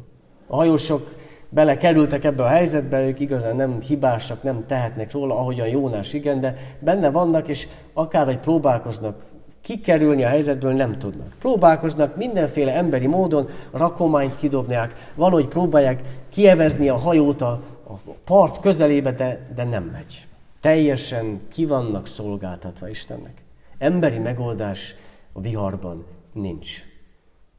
A 0.48 0.56
hajósok 0.56 1.16
belekerültek 1.50 2.24
ebbe 2.24 2.44
a 2.44 2.48
helyzetbe, 2.48 3.06
ők 3.06 3.20
igazán 3.20 3.56
nem 3.56 3.82
hibásak, 3.82 4.44
nem 4.44 4.66
tehetnek 4.68 5.12
róla, 5.12 5.40
ahogyan 5.40 5.68
Jónás 5.68 6.14
igen, 6.14 6.40
de 6.40 6.56
benne 6.80 7.10
vannak, 7.10 7.48
és 7.48 7.68
akár 7.94 8.26
hogy 8.26 8.40
próbálkoznak 8.40 9.24
kikerülni 9.62 10.24
a 10.24 10.28
helyzetből, 10.28 10.74
nem 10.74 10.98
tudnak. 10.98 11.28
Próbálkoznak 11.40 12.16
mindenféle 12.16 12.74
emberi 12.74 13.08
módon, 13.08 13.48
rakományt 13.72 14.36
kidobnák, 14.36 15.12
valahogy 15.16 15.48
próbálják 15.48 16.02
kievezni 16.32 16.90
a 16.90 16.96
hajót 16.96 17.42
a, 17.42 17.62
a 17.88 17.94
part 18.24 18.60
közelébe, 18.60 19.12
de, 19.12 19.52
de 19.56 19.64
nem 19.64 19.84
megy. 19.84 20.28
Teljesen 20.60 21.42
ki 21.48 21.66
vannak 21.66 22.08
szolgáltatva 22.08 22.90
Istennek. 22.90 23.44
Emberi 23.78 24.18
megoldás 24.18 24.96
a 25.32 25.42
viharban 25.42 26.06
nincs. 26.34 26.84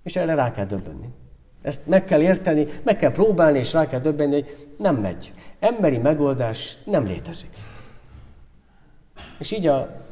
És 0.02 0.16
erre 0.16 0.34
rá 0.34 0.50
kell 0.50 0.66
döbbenni. 0.66 1.08
Ezt 1.62 1.86
meg 1.86 2.04
kell 2.04 2.20
érteni, 2.20 2.66
meg 2.82 2.96
kell 2.96 3.10
próbálni, 3.10 3.58
és 3.58 3.72
rá 3.72 3.86
kell 3.86 4.00
döbbenni, 4.00 4.32
hogy 4.32 4.66
nem 4.78 4.96
megy. 4.96 5.32
Emberi 5.58 5.98
megoldás 5.98 6.78
nem 6.84 7.04
létezik. 7.04 7.50
És 9.38 9.52
így 9.52 9.66
a, 9.66 10.04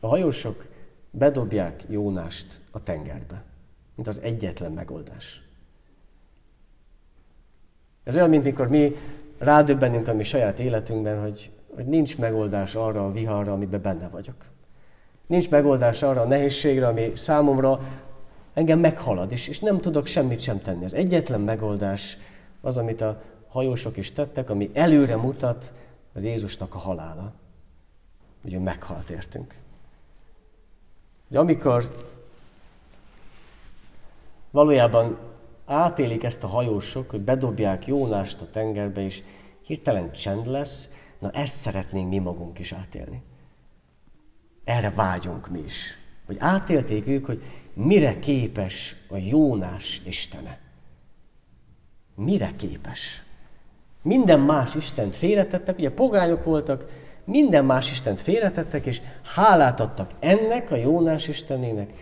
a 0.00 0.06
hajósok 0.06 0.66
bedobják 1.10 1.84
Jónást 1.88 2.60
a 2.70 2.82
tengerbe, 2.82 3.42
mint 3.94 4.08
az 4.08 4.20
egyetlen 4.20 4.72
megoldás. 4.72 5.42
Ez 8.04 8.16
olyan, 8.16 8.28
mint 8.28 8.44
mikor 8.44 8.68
mi 8.68 8.92
rádöbbenünk 9.38 10.08
a 10.08 10.14
mi 10.14 10.22
saját 10.22 10.58
életünkben, 10.58 11.20
hogy, 11.20 11.50
hogy 11.74 11.86
nincs 11.86 12.18
megoldás 12.18 12.74
arra 12.74 13.06
a 13.06 13.12
viharra, 13.12 13.52
amiben 13.52 13.82
benne 13.82 14.08
vagyok. 14.08 14.36
Nincs 15.26 15.50
megoldás 15.50 16.02
arra 16.02 16.20
a 16.20 16.26
nehézségre, 16.26 16.86
ami 16.86 17.10
számomra 17.14 17.80
engem 18.54 18.78
meghalad, 18.78 19.32
és, 19.32 19.48
és 19.48 19.58
nem 19.60 19.80
tudok 19.80 20.06
semmit 20.06 20.40
sem 20.40 20.60
tenni. 20.60 20.84
Az 20.84 20.94
egyetlen 20.94 21.40
megoldás 21.40 22.18
az, 22.60 22.76
amit 22.76 23.00
a 23.00 23.22
hajósok 23.48 23.96
is 23.96 24.12
tettek, 24.12 24.50
ami 24.50 24.70
előre 24.72 25.16
mutat 25.16 25.72
az 26.14 26.24
Jézusnak 26.24 26.74
a 26.74 26.78
halála. 26.78 27.32
Hogy 28.42 28.54
ő 28.54 28.58
meghalt 28.58 29.10
értünk. 29.10 29.54
Hogy 31.28 31.36
amikor 31.36 31.84
valójában 34.50 35.18
átélik 35.68 36.24
ezt 36.24 36.44
a 36.44 36.46
hajósok, 36.46 37.10
hogy 37.10 37.20
bedobják 37.20 37.86
Jónást 37.86 38.40
a 38.40 38.50
tengerbe, 38.50 39.00
és 39.04 39.22
hirtelen 39.62 40.12
csend 40.12 40.46
lesz, 40.46 40.94
na 41.18 41.30
ezt 41.30 41.56
szeretnénk 41.56 42.08
mi 42.08 42.18
magunk 42.18 42.58
is 42.58 42.72
átélni. 42.72 43.22
Erre 44.64 44.90
vágyunk 44.90 45.48
mi 45.48 45.58
is. 45.58 45.98
Hogy 46.26 46.36
átélték 46.38 47.06
ők, 47.06 47.26
hogy 47.26 47.42
mire 47.74 48.18
képes 48.18 48.96
a 49.08 49.16
Jónás 49.16 50.02
Istene. 50.06 50.58
Mire 52.14 52.50
képes? 52.56 53.22
Minden 54.02 54.40
más 54.40 54.74
Istent 54.74 55.16
félretettek, 55.16 55.78
ugye 55.78 55.90
pogányok 55.90 56.44
voltak, 56.44 56.84
minden 57.24 57.64
más 57.64 57.90
Istent 57.90 58.20
félretettek, 58.20 58.86
és 58.86 59.00
hálát 59.34 59.80
adtak 59.80 60.10
ennek 60.20 60.70
a 60.70 60.76
Jónás 60.76 61.28
Istenének. 61.28 61.92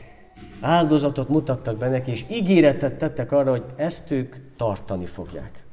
Áldozatot 0.60 1.28
mutattak 1.28 1.76
be 1.76 1.88
neki, 1.88 2.10
és 2.10 2.24
ígéretet 2.30 2.94
tettek 2.94 3.32
arra, 3.32 3.50
hogy 3.50 3.64
ezt 3.76 4.10
ők 4.10 4.36
tartani 4.56 5.06
fogják. 5.06 5.64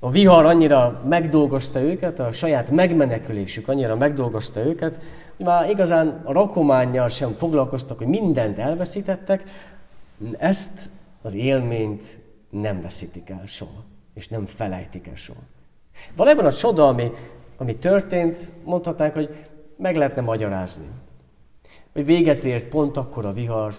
A 0.00 0.10
vihar 0.10 0.44
annyira 0.44 1.02
megdolgozta 1.08 1.80
őket, 1.80 2.18
a 2.18 2.32
saját 2.32 2.70
megmenekülésük 2.70 3.68
annyira 3.68 3.96
megdolgozta 3.96 4.60
őket, 4.60 5.00
hogy 5.36 5.46
már 5.46 5.70
igazán 5.70 6.20
a 6.24 6.32
rakományjal 6.32 7.08
sem 7.08 7.32
foglalkoztak, 7.32 7.98
hogy 7.98 8.06
mindent 8.06 8.58
elveszítettek, 8.58 9.44
ezt 10.38 10.90
az 11.22 11.34
élményt 11.34 12.18
nem 12.50 12.80
veszítik 12.80 13.30
el 13.30 13.42
soha, 13.46 13.84
és 14.14 14.28
nem 14.28 14.46
felejtik 14.46 15.06
el 15.06 15.14
soha. 15.14 15.40
Valójában 16.16 16.44
a 16.44 16.52
csoda, 16.52 16.86
ami, 16.86 17.10
ami 17.56 17.76
történt, 17.76 18.52
mondhatnánk, 18.64 19.14
hogy 19.14 19.44
meg 19.76 19.96
lehetne 19.96 20.22
magyarázni. 20.22 20.86
Hogy 21.92 22.04
véget 22.04 22.44
ért 22.44 22.68
pont 22.68 22.96
akkor 22.96 23.26
a 23.26 23.32
vihar, 23.32 23.74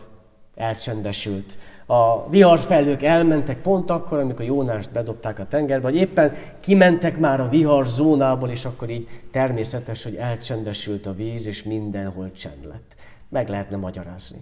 elcsendesült. 0.55 1.57
A 1.85 2.29
viharfelhők 2.29 3.03
elmentek 3.03 3.61
pont 3.61 3.89
akkor, 3.89 4.19
amikor 4.19 4.45
Jónást 4.45 4.91
bedobták 4.91 5.39
a 5.39 5.47
tengerbe, 5.47 5.89
vagy 5.89 5.95
éppen 5.95 6.33
kimentek 6.59 7.17
már 7.17 7.39
a 7.39 7.49
vihar 7.49 7.85
zónából, 7.85 8.49
és 8.49 8.65
akkor 8.65 8.89
így 8.89 9.07
természetes, 9.31 10.03
hogy 10.03 10.15
elcsendesült 10.15 11.05
a 11.05 11.13
víz, 11.13 11.45
és 11.47 11.63
mindenhol 11.63 12.31
csend 12.31 12.65
lett. 12.65 12.95
Meg 13.29 13.49
lehetne 13.49 13.77
magyarázni. 13.77 14.39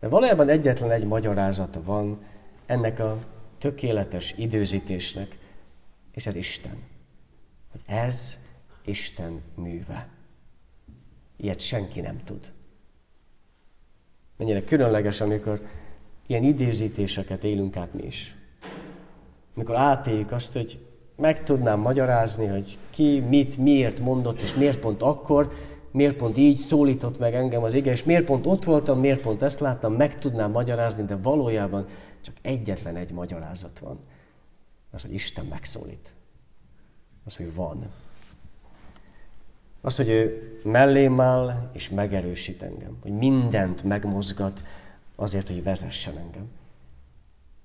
De 0.00 0.08
valójában 0.08 0.48
egyetlen 0.48 0.90
egy 0.90 1.06
magyarázata 1.06 1.82
van 1.82 2.18
ennek 2.66 3.00
a 3.00 3.18
tökéletes 3.58 4.34
időzítésnek, 4.36 5.38
és 6.12 6.26
ez 6.26 6.34
Isten. 6.34 6.82
Hogy 7.72 7.80
ez 7.86 8.38
Isten 8.84 9.40
műve. 9.54 10.13
Ilyet 11.44 11.60
senki 11.60 12.00
nem 12.00 12.20
tud. 12.24 12.52
Mennyire 14.36 14.64
különleges, 14.64 15.20
amikor 15.20 15.66
ilyen 16.26 16.42
idézítéseket 16.42 17.44
élünk 17.44 17.76
át 17.76 17.94
mi 17.94 18.02
is. 18.02 18.36
Amikor 19.54 19.76
átéljük 19.76 20.32
azt, 20.32 20.52
hogy 20.52 20.86
meg 21.16 21.42
tudnám 21.42 21.80
magyarázni, 21.80 22.46
hogy 22.46 22.78
ki 22.90 23.20
mit, 23.20 23.56
miért 23.56 24.00
mondott, 24.00 24.40
és 24.40 24.54
miért 24.54 24.78
pont 24.78 25.02
akkor, 25.02 25.52
miért 25.90 26.16
pont 26.16 26.36
így 26.36 26.56
szólított 26.56 27.18
meg 27.18 27.34
engem 27.34 27.62
az 27.62 27.74
ige, 27.74 27.90
és 27.90 28.04
miért 28.04 28.24
pont 28.24 28.46
ott 28.46 28.64
voltam, 28.64 29.00
miért 29.00 29.22
pont 29.22 29.42
ezt 29.42 29.60
láttam, 29.60 29.94
meg 29.94 30.18
tudnám 30.18 30.50
magyarázni, 30.50 31.04
de 31.04 31.16
valójában 31.16 31.86
csak 32.20 32.34
egyetlen 32.42 32.96
egy 32.96 33.12
magyarázat 33.12 33.78
van. 33.78 33.98
Az, 34.90 35.02
hogy 35.02 35.14
Isten 35.14 35.44
megszólít. 35.44 36.14
Az, 37.24 37.36
hogy 37.36 37.54
van. 37.54 37.90
Az, 39.84 39.96
hogy 39.96 40.08
ő 40.08 40.58
mellém 40.62 41.20
áll 41.20 41.70
és 41.72 41.88
megerősít 41.90 42.62
engem. 42.62 42.96
Hogy 43.02 43.12
mindent 43.12 43.82
megmozgat 43.82 44.64
azért, 45.16 45.48
hogy 45.48 45.62
vezessen 45.62 46.18
engem. 46.18 46.48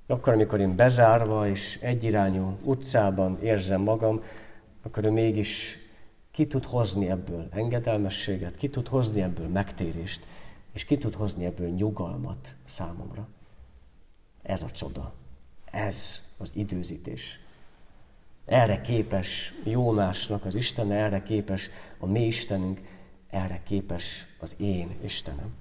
Akkor, 0.08 0.34
amikor 0.34 0.60
én 0.60 0.76
bezárva 0.76 1.48
és 1.48 1.80
egyirányú 1.82 2.58
utcában 2.64 3.38
érzem 3.42 3.82
magam, 3.82 4.22
akkor 4.84 5.04
ő 5.04 5.12
mégis 5.12 5.80
ki 6.32 6.48
tud 6.48 6.66
hozni 6.66 7.10
ebből 7.10 7.48
engedelmességet, 7.52 8.56
ki 8.56 8.70
tud 8.70 8.88
hozni 8.88 9.22
ebből 9.22 9.48
megtérést, 9.48 10.26
és 10.74 10.86
ki 10.86 10.98
tud 10.98 11.16
hozni 11.16 11.46
ebből 11.46 11.70
nyugalmat 11.70 12.56
számomra. 12.66 13.28
Ez 14.44 14.62
a 14.62 14.72
csoda. 14.72 15.14
Ez 15.72 16.22
az 16.38 16.52
időzítés. 16.54 17.40
Erre 18.50 18.82
képes 18.82 19.54
Jónásnak 19.64 20.46
az 20.46 20.56
Isten, 20.56 20.92
erre 20.92 21.22
képes 21.22 21.70
a 22.00 22.06
mi 22.06 22.26
Istenünk, 22.26 22.82
erre 23.30 23.62
képes 23.64 24.26
az 24.40 24.56
én 24.58 24.92
Istenem. 25.04 25.54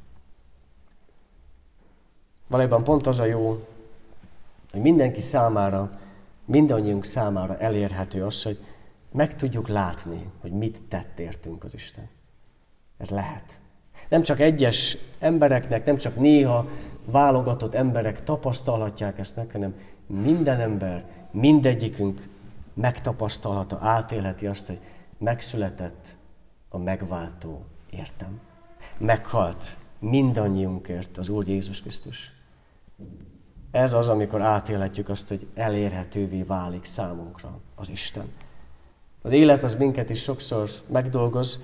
Valójában 2.46 2.84
pont 2.84 3.06
az 3.06 3.18
a 3.18 3.24
jó, 3.24 3.66
hogy 4.70 4.80
mindenki 4.80 5.20
számára, 5.20 6.00
mindannyiunk 6.44 7.04
számára 7.04 7.58
elérhető 7.58 8.24
az, 8.24 8.42
hogy 8.42 8.58
meg 9.12 9.36
tudjuk 9.36 9.68
látni, 9.68 10.30
hogy 10.40 10.52
mit 10.52 10.82
tett 10.88 11.18
értünk 11.18 11.64
az 11.64 11.74
Isten. 11.74 12.08
Ez 12.98 13.10
lehet. 13.10 13.60
Nem 14.08 14.22
csak 14.22 14.40
egyes 14.40 14.96
embereknek, 15.18 15.84
nem 15.84 15.96
csak 15.96 16.16
néha 16.16 16.68
válogatott 17.04 17.74
emberek 17.74 18.24
tapasztalhatják 18.24 19.18
ezt 19.18 19.36
meg, 19.36 19.50
hanem 19.50 19.74
minden 20.06 20.60
ember, 20.60 21.04
mindegyikünk 21.30 22.20
megtapasztalhata, 22.80 23.78
átélheti 23.80 24.46
azt, 24.46 24.66
hogy 24.66 24.80
megszületett 25.18 26.16
a 26.68 26.78
megváltó 26.78 27.64
értem. 27.90 28.40
Meghalt 28.98 29.78
mindannyiunkért 29.98 31.16
az 31.16 31.28
Úr 31.28 31.48
Jézus 31.48 31.80
Krisztus. 31.80 32.32
Ez 33.70 33.92
az, 33.92 34.08
amikor 34.08 34.42
átélhetjük 34.42 35.08
azt, 35.08 35.28
hogy 35.28 35.46
elérhetővé 35.54 36.42
válik 36.42 36.84
számunkra 36.84 37.60
az 37.74 37.90
Isten. 37.90 38.32
Az 39.22 39.32
élet 39.32 39.64
az 39.64 39.74
minket 39.74 40.10
is 40.10 40.22
sokszor 40.22 40.68
megdolgoz, 40.86 41.60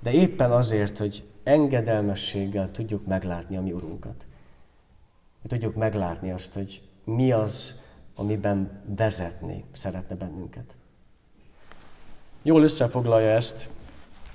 de 0.00 0.12
éppen 0.12 0.50
azért, 0.50 0.98
hogy 0.98 1.28
engedelmességgel 1.42 2.70
tudjuk 2.70 3.06
meglátni 3.06 3.56
a 3.56 3.62
mi 3.62 3.72
Urunkat. 3.72 4.26
Tudjuk 5.46 5.74
meglátni 5.74 6.30
azt, 6.30 6.54
hogy 6.54 6.82
mi 7.04 7.32
az, 7.32 7.83
amiben 8.14 8.82
vezetni 8.96 9.64
szeretne 9.72 10.14
bennünket. 10.14 10.76
Jól 12.42 12.62
összefoglalja 12.62 13.30
ezt, 13.30 13.68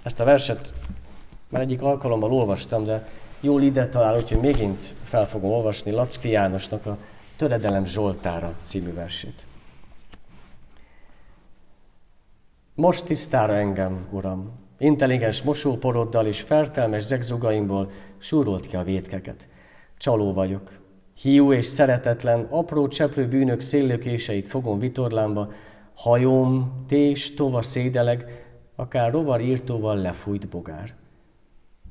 ezt 0.04 0.20
a 0.20 0.24
verset 0.24 0.74
már 1.50 1.62
egyik 1.62 1.82
alkalommal 1.82 2.32
olvastam, 2.32 2.86
de 2.86 3.08
jól 3.40 3.62
ide 3.62 3.88
talál, 3.88 4.16
úgyhogy 4.16 4.40
mégint 4.40 4.94
fel 5.04 5.28
fogom 5.28 5.52
olvasni 5.52 5.92
Lackfi 5.92 6.30
Jánosnak 6.30 6.86
a 6.86 6.98
Töredelem 7.38 7.86
Zsoltára 7.86 8.56
című 8.62 8.94
versét. 8.94 9.46
Most 12.76 13.06
tisztára 13.06 13.54
engem, 13.54 14.08
Uram, 14.12 14.52
intelligens 14.78 15.42
mosóporoddal 15.42 16.26
és 16.26 16.42
fertelmes 16.42 17.04
zegzugaimból 17.04 17.92
súrolt 18.18 18.66
ki 18.66 18.76
a 18.76 18.84
vétkeket. 18.84 19.50
Csaló 19.98 20.34
vagyok, 20.34 20.79
hiú 21.22 21.54
és 21.54 21.66
szeretetlen, 21.66 22.48
apró 22.50 22.88
cseprő 22.88 23.28
bűnök 23.28 23.60
széllökéseit 23.60 24.48
fogom 24.48 24.80
vitorlámba, 24.80 25.52
hajóm, 25.96 26.72
tés, 26.88 27.34
tova 27.34 27.62
szédeleg, 27.62 28.26
akár 28.76 29.12
rovar 29.12 29.42
írtóval 29.42 29.98
lefújt 29.98 30.50
bogár. 30.50 30.94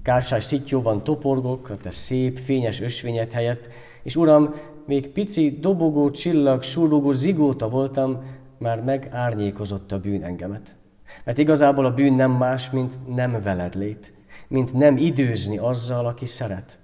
Kásás 0.03 0.45
szittyóban 0.45 1.05
toporgok 1.05 1.71
a 1.71 1.77
te 1.77 1.91
szép, 1.91 2.39
fényes 2.39 2.81
ösvényed 2.81 3.33
helyett, 3.33 3.69
és 4.03 4.17
uram, 4.17 4.55
még 4.87 5.09
pici, 5.09 5.59
dobogó, 5.61 6.11
csillag, 6.11 6.63
surrogó 6.63 7.11
zigóta 7.11 7.69
voltam, 7.69 8.23
már 8.59 8.83
megárnyékozott 8.83 9.93
a 9.93 10.01
bűn 10.01 10.23
engemet. 10.23 10.77
Mert 11.25 11.39
igazából 11.39 11.85
a 11.85 11.93
bűn 11.93 12.15
nem 12.15 12.31
más, 12.31 12.71
mint 12.71 13.15
nem 13.15 13.43
veled 13.43 13.75
lét, 13.75 14.13
mint 14.49 14.73
nem 14.73 14.97
időzni 14.97 15.59
azzal, 15.59 16.07
aki 16.07 16.27
szeret. 16.27 16.79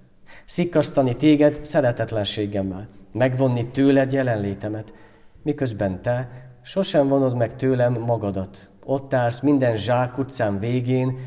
Szikkasztani 0.45 1.15
téged 1.15 1.65
szeretetlenségemmel, 1.65 2.87
megvonni 3.11 3.67
tőled 3.67 4.11
jelenlétemet, 4.11 4.93
miközben 5.43 6.01
te 6.01 6.29
sosem 6.63 7.07
vonod 7.07 7.35
meg 7.35 7.55
tőlem 7.55 7.93
magadat. 7.93 8.69
Ott 8.83 9.13
állsz 9.13 9.39
minden 9.39 9.77
utcán 10.17 10.59
végén, 10.59 11.17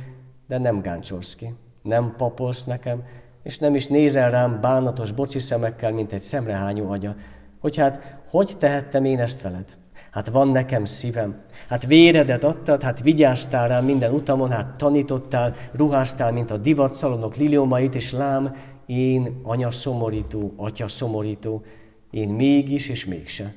de 0.49 0.59
nem 0.59 0.81
gáncsolsz 0.81 1.35
ki, 1.35 1.55
nem 1.83 2.15
papolsz 2.17 2.65
nekem, 2.65 3.03
és 3.43 3.59
nem 3.59 3.75
is 3.75 3.87
nézel 3.87 4.31
rám 4.31 4.61
bánatos 4.61 5.13
boci 5.13 5.39
szemekkel, 5.39 5.93
mint 5.93 6.13
egy 6.13 6.21
szemrehányó 6.21 6.91
agya, 6.91 7.15
hogy 7.61 7.77
hát 7.77 8.19
hogy 8.31 8.53
tehettem 8.59 9.05
én 9.05 9.21
ezt 9.21 9.43
veled? 9.43 9.79
Hát 10.11 10.29
van 10.29 10.49
nekem 10.49 10.85
szívem, 10.85 11.41
hát 11.69 11.87
véredet 11.87 12.45
adtad, 12.45 12.83
hát 12.83 13.03
vigyáztál 13.03 13.69
rám 13.69 13.85
minden 13.85 14.13
utamon, 14.13 14.51
hát 14.51 14.77
tanítottál, 14.77 15.55
ruháztál, 15.73 16.33
mint 16.33 16.51
a 16.51 16.57
divatszalonok 16.57 17.37
liliomait, 17.37 17.95
és 17.95 18.13
lám, 18.13 18.55
én 18.89 19.41
anya 19.43 19.71
szomorító, 19.71 20.53
atya 20.57 20.89
szomorító, 20.89 21.63
én 22.11 22.29
mégis 22.29 22.89
és 22.89 23.07
mégse. 23.07 23.55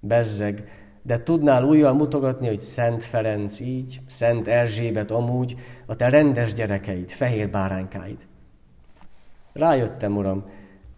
Bezzeg, 0.00 0.68
de 1.02 1.22
tudnál 1.22 1.64
újjal 1.64 1.92
mutogatni, 1.92 2.46
hogy 2.46 2.60
Szent 2.60 3.02
Ferenc 3.02 3.60
így, 3.60 4.00
Szent 4.06 4.48
Erzsébet 4.48 5.10
amúgy, 5.10 5.56
a 5.86 5.96
te 5.96 6.08
rendes 6.08 6.52
gyerekeid, 6.52 7.10
fehér 7.10 7.50
báránykáid. 7.50 8.26
Rájöttem, 9.52 10.16
uram, 10.16 10.44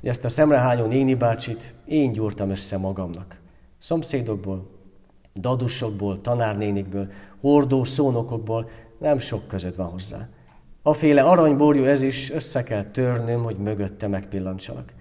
hogy 0.01 0.09
ezt 0.09 0.25
a 0.25 0.29
szemrehányó 0.29 0.87
néni 0.87 1.15
bácsit 1.15 1.75
én 1.87 2.13
gyúrtam 2.13 2.51
össze 2.51 2.79
magamnak. 2.79 3.41
Szomszédokból, 3.79 4.71
dadusokból, 5.35 6.21
tanárnénikből, 6.21 7.09
hordó 7.41 7.85
szónokokból 7.85 8.69
nem 8.99 9.19
sok 9.19 9.47
között 9.47 9.75
van 9.75 9.89
hozzá. 9.89 10.29
Aféle 10.87 11.23
aranyborjú 11.23 11.85
ez 11.85 12.03
is 12.03 12.31
össze 12.31 12.63
kell 12.63 12.83
törnöm, 12.83 13.43
hogy 13.43 13.57
mögötte 13.57 14.09
megpillantsalak. 14.09 14.95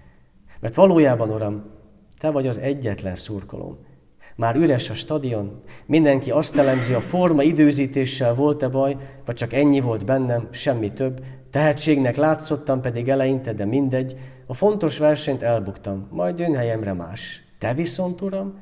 Mert 0.60 0.74
valójában, 0.74 1.30
Uram, 1.30 1.64
Te 2.18 2.30
vagy 2.30 2.46
az 2.46 2.58
egyetlen 2.58 3.14
szurkolóm. 3.14 3.78
Már 4.36 4.56
üres 4.56 4.90
a 4.90 4.94
stadion, 4.94 5.62
mindenki 5.86 6.30
azt 6.30 6.56
elemzi, 6.56 6.92
a 6.92 7.00
forma 7.00 7.42
időzítéssel 7.42 8.34
volt-e 8.34 8.68
baj, 8.68 8.96
vagy 9.24 9.34
csak 9.34 9.52
ennyi 9.52 9.80
volt 9.80 10.04
bennem, 10.04 10.48
semmi 10.50 10.92
több. 10.92 11.24
Tehetségnek 11.50 12.16
látszottam 12.16 12.80
pedig 12.80 13.08
eleinte, 13.08 13.52
de 13.52 13.64
mindegy. 13.64 14.14
A 14.46 14.54
fontos 14.54 14.98
versenyt 14.98 15.42
elbuktam, 15.42 16.08
majd 16.10 16.38
jön 16.38 16.54
helyemre 16.54 16.92
más. 16.92 17.42
Te 17.58 17.74
viszont, 17.74 18.20
Uram, 18.20 18.58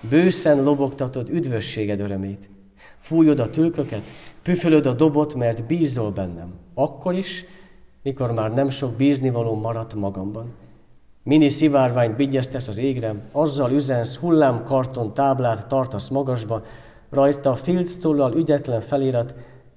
bőszen 0.00 0.62
lobogtatod 0.62 1.28
üdvösséged 1.28 2.00
örömét. 2.00 2.50
Fújod 2.96 3.38
a 3.38 3.50
tülköket, 3.50 4.12
püfölöd 4.42 4.86
a 4.86 4.92
dobot, 4.92 5.34
mert 5.34 5.66
bízol 5.66 6.10
bennem. 6.10 6.54
Akkor 6.74 7.14
is, 7.14 7.44
mikor 8.02 8.32
már 8.32 8.52
nem 8.52 8.70
sok 8.70 8.94
bíznivaló 8.94 9.54
maradt 9.54 9.94
magamban. 9.94 10.54
Mini 11.22 11.48
szivárványt 11.48 12.16
bigyeztesz 12.16 12.68
az 12.68 12.78
égre, 12.78 13.14
azzal 13.32 13.70
üzensz, 13.70 14.16
hullámkarton 14.16 15.14
táblát 15.14 15.66
tartasz 15.66 16.08
magasba, 16.08 16.62
rajta 17.10 17.54
filctollal 17.54 18.34
ügyetlen 18.34 18.80
felirat, 18.80 19.34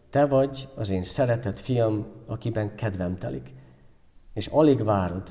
te 0.09 0.25
vagy 0.25 0.67
az 0.75 0.89
én 0.89 1.03
szeretett 1.03 1.59
fiam, 1.59 2.05
akiben 2.27 2.75
kedvem 2.75 3.17
telik. 3.17 3.53
És 4.33 4.47
alig 4.47 4.83
várod, 4.83 5.23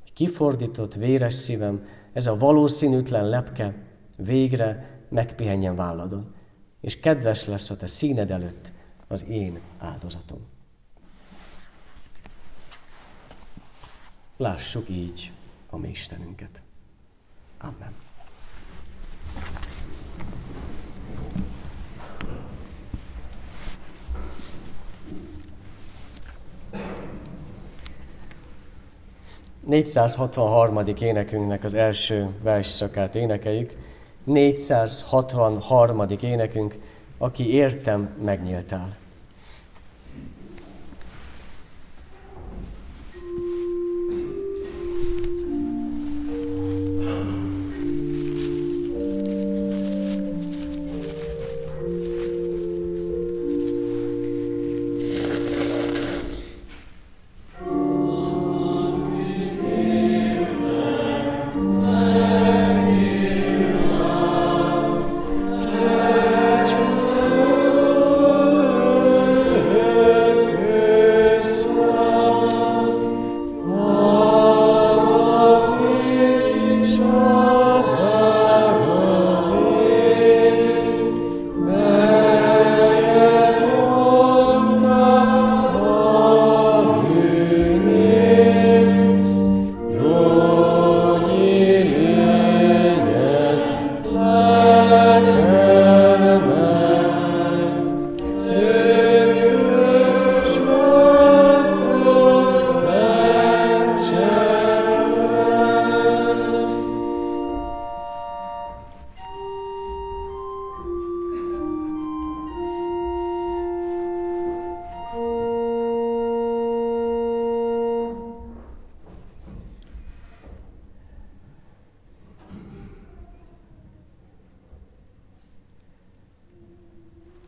hogy 0.00 0.12
kifordított 0.12 0.94
véres 0.94 1.34
szívem, 1.34 1.86
ez 2.12 2.26
a 2.26 2.36
valószínűtlen 2.36 3.28
lepke 3.28 3.74
végre 4.16 5.00
megpihenjen 5.08 5.76
válladon 5.76 6.34
és 6.84 7.00
kedves 7.00 7.44
lesz 7.44 7.70
a 7.70 7.76
te 7.76 7.86
színed 7.86 8.30
előtt 8.30 8.72
az 9.08 9.24
én 9.28 9.60
áldozatom. 9.78 10.38
Lássuk 14.36 14.88
így 14.88 15.32
a 15.70 15.76
mi 15.76 15.88
Istenünket. 15.88 16.62
Amen. 17.58 17.94
...463. 29.68 31.00
énekünknek 31.00 31.64
az 31.64 31.74
első 31.74 32.34
versszakát 32.42 33.14
énekeljük. 33.14 33.76
463. 34.24 36.06
énekünk, 36.20 36.78
aki 37.18 37.54
értem 37.54 38.08
megnyíltál. 38.24 39.03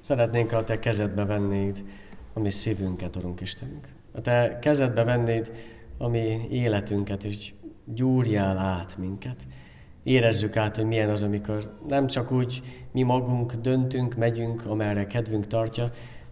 Szeretnénk, 0.06 0.52
a 0.52 0.64
Te 0.64 0.78
kezedbe 0.78 1.24
vennéd 1.24 1.84
a 2.34 2.40
mi 2.40 2.50
szívünket, 2.50 3.16
Urunk 3.16 3.40
Istenünk. 3.40 3.88
A 4.12 4.20
Te 4.20 4.58
kezedbe 4.58 5.04
vennéd 5.04 5.52
a 5.98 6.08
mi 6.08 6.46
életünket, 6.50 7.24
és 7.24 7.52
gyúrjál 7.84 8.58
át 8.58 8.96
minket. 8.98 9.46
Érezzük 10.02 10.56
át, 10.56 10.76
hogy 10.76 10.84
milyen 10.84 11.10
az, 11.10 11.22
amikor 11.22 11.78
nem 11.88 12.06
csak 12.06 12.32
úgy 12.32 12.62
mi 12.92 13.02
magunk 13.02 13.54
döntünk, 13.54 14.14
megyünk, 14.14 14.66
amerre 14.66 15.06
kedvünk 15.06 15.46
tartja, 15.46 15.90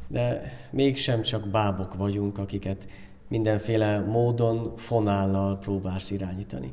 de 0.09 0.53
mégsem 0.71 1.23
csak 1.23 1.49
bábok 1.49 1.97
vagyunk, 1.97 2.39
akiket 2.39 2.89
mindenféle 3.29 4.01
módon, 4.01 4.77
fonállal 4.77 5.59
próbálsz 5.59 6.11
irányítani, 6.11 6.73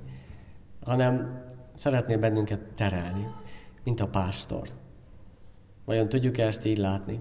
hanem 0.83 1.43
szeretnél 1.73 2.17
bennünket 2.17 2.61
terelni, 2.75 3.27
mint 3.83 3.99
a 3.99 4.07
pásztor. 4.07 4.67
Vajon 5.85 6.09
tudjuk-e 6.09 6.45
ezt 6.45 6.65
így 6.65 6.77
látni? 6.77 7.19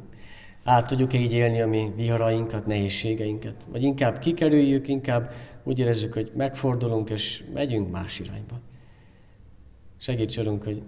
Át 0.64 0.87
tudjuk-e 0.87 1.18
így 1.18 1.33
élni 1.33 1.61
a 1.61 1.66
mi 1.66 1.92
viharainkat, 1.96 2.66
nehézségeinket? 2.66 3.66
Vagy 3.70 3.83
inkább 3.83 4.18
kikerüljük, 4.18 4.88
inkább 4.88 5.33
úgy 5.64 5.79
érezzük, 5.79 6.12
hogy 6.12 6.33
megfordulunk 6.35 7.11
és 7.11 7.44
megyünk 7.53 7.90
más 7.90 8.18
irányba. 8.18 8.61
Segíts 9.99 10.37
Urunk, 10.37 10.62
hogy 10.62 10.83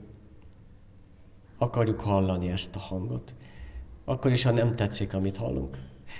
akarjuk 1.58 2.00
hallani 2.00 2.50
ezt 2.50 2.76
a 2.76 2.78
hangot. 2.78 3.34
Akkor 4.04 4.32
is, 4.32 4.42
ha 4.42 4.50
nem 4.50 4.74
tetszik, 4.74 5.14
amit 5.14 5.36
hallunk. 5.36 5.78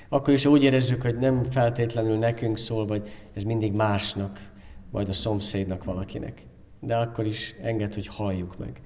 Akkor 0.09 0.33
is 0.33 0.45
úgy 0.45 0.62
érezzük, 0.62 1.03
hogy 1.03 1.19
nem 1.19 1.45
feltétlenül 1.45 2.19
nekünk 2.19 2.59
szól, 2.59 2.87
vagy 2.87 3.09
ez 3.33 3.43
mindig 3.43 3.73
másnak, 3.73 4.53
majd 4.91 5.09
a 5.09 5.12
szomszédnak 5.12 5.85
valakinek. 5.85 6.43
De 6.81 6.97
akkor 6.97 7.27
is 7.27 7.55
enged, 7.62 7.95
hogy 7.95 8.07
halljuk 8.07 8.59
meg. 8.59 8.81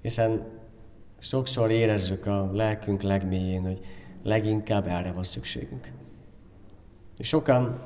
Hiszen 0.00 0.60
sokszor 1.22 1.70
érezzük 1.70 2.26
a 2.26 2.50
lelkünk 2.52 3.02
legmélyén, 3.02 3.62
hogy 3.62 3.80
leginkább 4.22 4.86
erre 4.86 5.12
van 5.12 5.24
szükségünk. 5.24 5.92
És 7.16 7.28
sokan, 7.28 7.82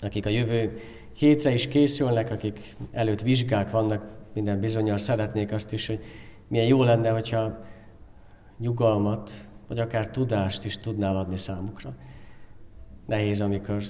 akik 0.00 0.26
a 0.26 0.28
jövő 0.28 0.78
hétre 1.16 1.52
is 1.52 1.68
készülnek, 1.68 2.30
akik 2.30 2.60
előtt 2.92 3.20
vizsgák 3.20 3.70
vannak, 3.70 4.04
minden 4.34 4.60
bizonyal 4.60 4.96
szeretnék 4.96 5.52
azt 5.52 5.72
is, 5.72 5.86
hogy 5.86 6.04
milyen 6.48 6.66
jó 6.66 6.82
lenne, 6.82 7.10
hogyha 7.10 7.58
nyugalmat, 8.58 9.30
vagy 9.68 9.78
akár 9.78 10.10
tudást 10.10 10.64
is 10.64 10.78
tudnál 10.78 11.16
adni 11.16 11.36
számukra. 11.36 11.94
Nehéz, 13.06 13.40
amikor 13.40 13.82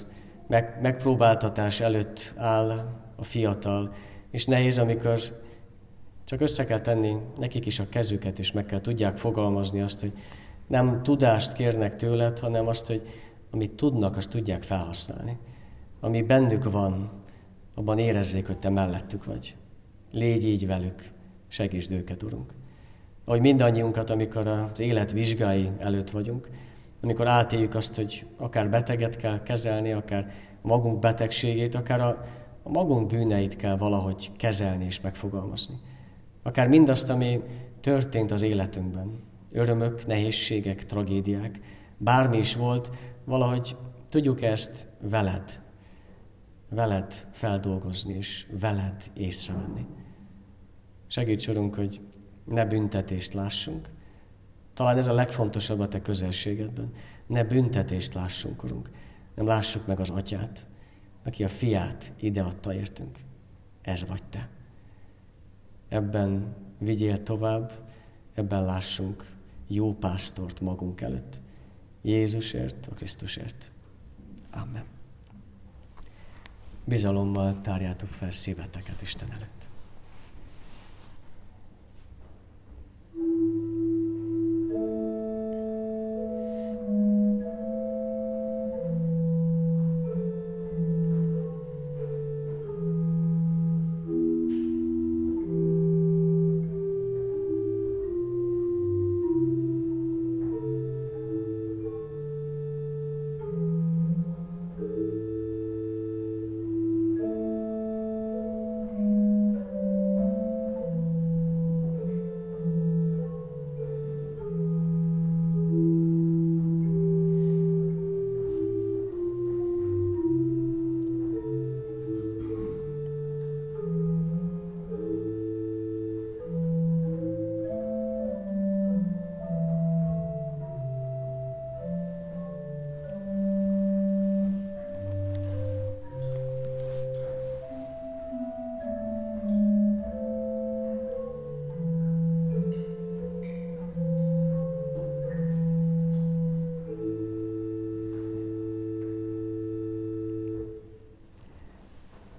meg, 0.48 0.78
megpróbáltatás 0.82 1.80
előtt 1.80 2.34
áll 2.36 2.70
a 3.16 3.24
fiatal, 3.24 3.92
és 4.30 4.44
nehéz, 4.44 4.78
amikor 4.78 5.18
csak 6.26 6.40
össze 6.40 6.64
kell 6.64 6.80
tenni 6.80 7.16
nekik 7.38 7.66
is 7.66 7.78
a 7.78 7.88
kezüket, 7.88 8.38
és 8.38 8.52
meg 8.52 8.66
kell 8.66 8.80
tudják 8.80 9.16
fogalmazni 9.16 9.80
azt, 9.80 10.00
hogy 10.00 10.12
nem 10.66 11.02
tudást 11.02 11.52
kérnek 11.52 11.96
tőled, 11.96 12.38
hanem 12.38 12.66
azt, 12.66 12.86
hogy 12.86 13.02
amit 13.50 13.70
tudnak, 13.70 14.16
azt 14.16 14.30
tudják 14.30 14.62
felhasználni. 14.62 15.38
Ami 16.00 16.22
bennük 16.22 16.70
van, 16.70 17.10
abban 17.74 17.98
érezzék, 17.98 18.46
hogy 18.46 18.58
te 18.58 18.68
mellettük 18.68 19.24
vagy. 19.24 19.56
Légy 20.10 20.44
így 20.44 20.66
velük, 20.66 21.10
segítsd 21.48 21.92
őket, 21.92 22.22
Urunk 22.22 22.52
ahogy 23.26 23.40
mindannyiunkat, 23.40 24.10
amikor 24.10 24.46
az 24.46 24.80
élet 24.80 25.12
vizsgái 25.12 25.70
előtt 25.78 26.10
vagyunk, 26.10 26.48
amikor 27.02 27.26
átéljük 27.26 27.74
azt, 27.74 27.94
hogy 27.94 28.26
akár 28.36 28.70
beteget 28.70 29.16
kell 29.16 29.42
kezelni, 29.42 29.92
akár 29.92 30.32
magunk 30.62 30.98
betegségét, 30.98 31.74
akár 31.74 32.00
a, 32.00 32.24
a 32.62 32.68
magunk 32.68 33.06
bűneit 33.06 33.56
kell 33.56 33.76
valahogy 33.76 34.32
kezelni 34.36 34.84
és 34.84 35.00
megfogalmazni. 35.00 35.74
Akár 36.46 36.68
mindazt, 36.68 37.08
ami 37.08 37.40
történt 37.80 38.30
az 38.30 38.42
életünkben, 38.42 39.20
örömök, 39.50 40.06
nehézségek, 40.06 40.84
tragédiák, 40.84 41.60
bármi 41.98 42.38
is 42.38 42.56
volt, 42.56 42.90
valahogy 43.24 43.76
tudjuk 44.08 44.42
ezt 44.42 44.88
veled, 45.00 45.62
veled 46.70 47.28
feldolgozni 47.32 48.14
és 48.14 48.46
veled 48.60 49.02
észrevenni. 49.14 49.86
Segíts, 51.06 51.48
Urunk, 51.48 51.74
hogy 51.74 52.00
ne 52.44 52.64
büntetést 52.64 53.32
lássunk. 53.32 53.90
Talán 54.74 54.96
ez 54.96 55.06
a 55.06 55.14
legfontosabb 55.14 55.80
a 55.80 55.88
te 55.88 56.02
közelségedben. 56.02 56.90
Ne 57.26 57.44
büntetést 57.44 58.14
lássunk, 58.14 58.64
Urunk. 58.64 58.90
Nem 59.34 59.46
lássuk 59.46 59.86
meg 59.86 60.00
az 60.00 60.10
atyát, 60.10 60.66
aki 61.24 61.44
a 61.44 61.48
fiát 61.48 62.12
ideadta 62.20 62.74
értünk. 62.74 63.18
Ez 63.82 64.06
vagy 64.06 64.22
te. 64.30 64.55
Ebben 65.88 66.54
vigyél 66.78 67.22
tovább, 67.22 67.72
ebben 68.34 68.64
lássunk 68.64 69.26
jó 69.66 69.94
pásztort 69.94 70.60
magunk 70.60 71.00
előtt. 71.00 71.40
Jézusért, 72.02 72.86
a 72.86 72.94
Krisztusért. 72.94 73.70
Amen. 74.52 74.84
Bizalommal 76.84 77.60
tárjátok 77.60 78.08
fel 78.08 78.30
szíveteket 78.30 79.02
Isten 79.02 79.30
előtt. 79.30 79.55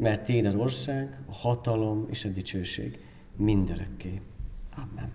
mert 0.00 0.24
Téd 0.24 0.46
az 0.46 0.54
ország, 0.54 1.20
a 1.26 1.32
hatalom 1.32 2.06
és 2.10 2.24
a 2.24 2.28
dicsőség 2.28 2.98
mindörökké. 3.36 4.20
Amen. 4.74 5.10